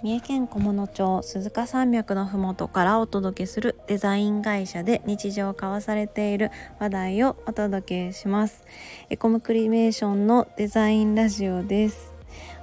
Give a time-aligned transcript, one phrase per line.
[0.00, 8.64] 三重県菰野町鈴鹿山脈のふもとからお届けするデザイン会社で日常交わされている話題をお届けします。
[9.10, 12.12] エコムクリメーションのデザインラジオです。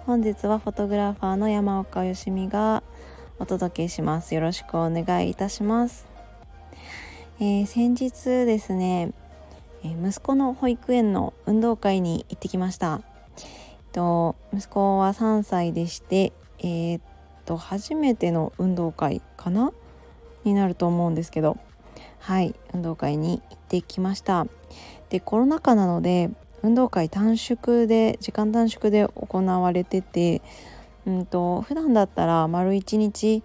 [0.06, 2.84] 本日はフォトグラファーの山岡よしみが
[3.38, 4.34] お届けします。
[4.34, 6.08] よろしくお願いいたします、
[7.42, 9.12] えー、先日ですね、
[9.84, 13.02] 息子の保育園の運動会に行ってきました。
[13.92, 17.02] と息子は3歳でして、えー、
[17.46, 19.72] と初めての運動会かな？
[20.44, 21.58] になると思うんですけど。
[22.20, 24.48] はい運動会に行ってきました。
[25.10, 26.32] でコロナ禍なので
[26.64, 30.42] 運動会短縮で時間短縮で行われてて
[31.06, 33.44] うんと普段だったら丸1日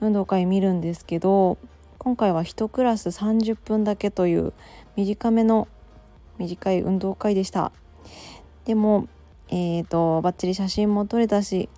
[0.00, 1.58] 運動会見るんですけど
[1.98, 4.52] 今回は1クラス30分だけという
[4.94, 5.66] 短めの
[6.38, 7.72] 短い運動会でした。
[8.64, 9.08] でも
[9.48, 11.68] えーとバッチリ写真も撮れたし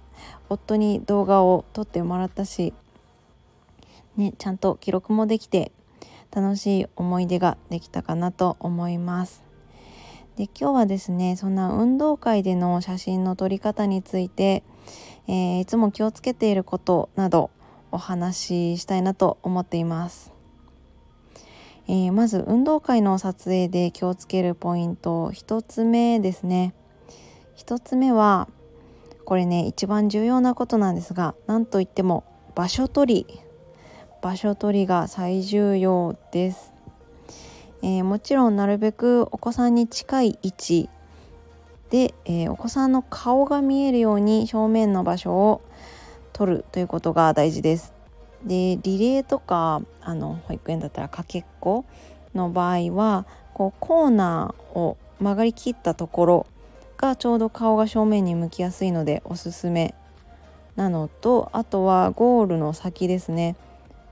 [0.49, 2.75] 夫に動画を撮ってもらったし、
[4.17, 5.73] ね、ちゃんと記録もできて
[6.35, 9.43] 楽しい思い出ができたかなと思います。
[10.37, 14.63] で今日はですねそんな運動会での写真の撮り方について、
[15.29, 17.51] えー、いつも気をつけていることなど
[17.91, 20.33] お話ししたいなと思っています。
[21.89, 26.75] えー、まず運動会の撮影で気をつけるポイント1つ目ですね。
[27.57, 28.49] 1つ目は
[29.25, 33.41] これね一番重要なことなんですが何といっても場所取り。
[34.23, 36.73] 場所取りが最重要です、
[37.83, 40.89] えー、もちろんなるべくお子さんに近い位置。
[41.91, 45.61] で、えー、お子さんの顔が見えるように正面の場所を
[46.33, 47.92] 取るということが大事です。
[48.45, 51.84] でリレーとかあの保育園だったらかけっこ
[52.34, 56.47] の場合はこうコーナーを曲がりきったところ
[57.03, 59.95] がちょうど顔が正面に向きやすいのでおすすめ。
[60.77, 63.57] なのとあとはゴールの先ですね。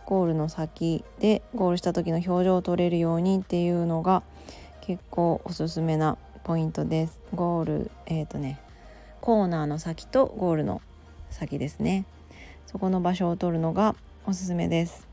[0.06, 4.24] ゴールの先でゴールした時の表情を撮れるようにっていうのが
[4.80, 7.20] 結構おすすめなポイントです。
[7.32, 8.58] ゴールえっ、ー、とね
[9.20, 10.82] コーナーの先とゴールの
[11.30, 12.04] 先ですね。
[12.66, 13.94] そこの場所を撮るのが
[14.26, 15.06] おすすめです。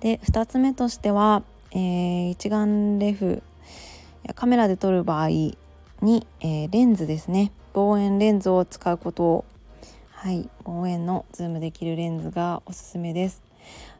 [0.00, 1.42] で2つ目としては、
[1.72, 3.42] えー、一眼レフ。
[4.34, 5.28] カメラで撮る場合
[6.02, 7.52] に、えー、レンズですね。
[7.74, 9.44] 望遠レンズを使うことを。
[10.10, 10.48] はい。
[10.64, 13.42] 望遠のズームできるレンズがおすすめです。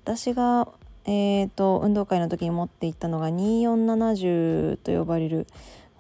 [0.03, 0.69] 私が
[1.07, 5.47] えーと、運動会の時に持っていったのが2470と呼ばれる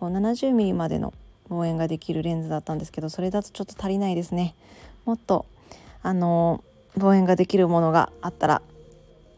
[0.01, 1.15] 70mm までの
[1.49, 4.55] 望遠ができるレンズだったんですけどそれだとちょっと足りないですね。
[5.05, 5.47] もっと
[6.03, 6.63] あの
[6.97, 8.63] 望遠ができるものがあったら、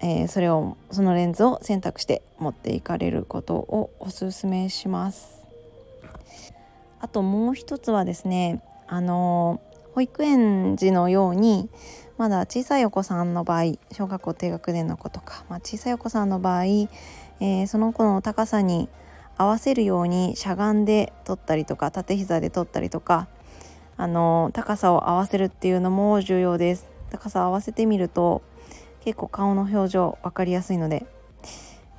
[0.00, 5.41] えー、それをそのレンズを選択して持っていかれることをおすすめします。
[7.02, 9.60] あともう一つはですねあの
[9.94, 11.68] 保育園児のように
[12.16, 18.88] まだ小さいお子さんの場合小学校低学年の子とか、まあ、小さいお子さんの場合、えー、その子の高さに
[19.36, 23.26] 合わせるようにしゃがんで撮ったりとか縦膝で撮ったりとか
[23.96, 26.88] あの高さを合わせるっていうのも重要です。
[27.10, 28.42] 高さを合わせてみると
[29.00, 31.04] 結構顔の表情分かりやすいので、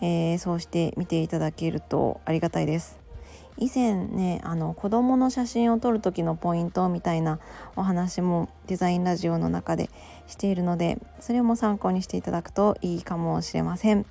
[0.01, 3.02] えー、そうして見ていただけるとありがたいです。
[3.57, 7.39] 以前ねあの子供の写真を撮る時のポイントみたいな
[7.75, 9.89] お話もデザインラジオの中で
[10.27, 14.05] しているのでそれも参考にしていただくといいかもしれません。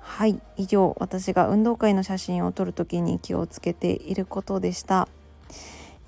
[0.00, 5.08] はい以上私が運動会の写真を撮る時に気をつけていることでした、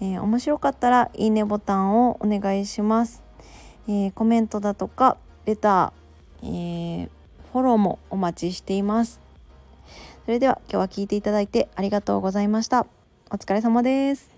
[0.01, 3.23] えー、面白かったらいいねボタンをお願いします、
[3.87, 7.09] えー、コメントだとかレター、えー、
[7.53, 9.32] フォローもお待ちしています。
[10.25, 12.87] それでは今日は聞いていただいてありがとうございました。
[13.31, 14.32] お疲れ様です。